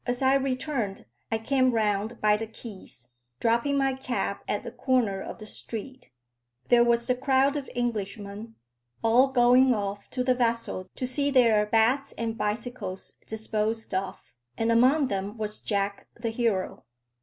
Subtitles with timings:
[0.07, 3.09] As I returned, I came round by the quays,
[3.39, 6.09] dropping my cab at the corner of the street.
[6.69, 8.55] There was the crowd of Englishmen,
[9.03, 14.71] all going off to the vessel to see their bats and bicycles disposed of, and
[14.71, 16.83] among them was Jack the hero.